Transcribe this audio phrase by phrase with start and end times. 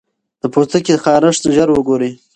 [0.41, 2.11] د پوستکي خارښت ژر وګورئ.